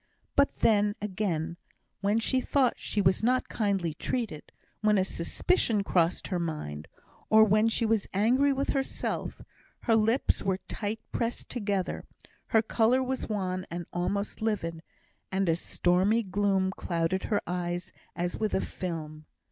[0.35, 1.57] But then, again,
[1.99, 6.87] when she thought she was not kindly treated, when a suspicion crossed her mind,
[7.29, 9.43] or when she was angry with herself,
[9.81, 12.03] her lips were tight pressed together,
[12.47, 14.81] her colour was wan and almost livid,
[15.31, 19.27] and a stormy gloom clouded her eyes as with a film.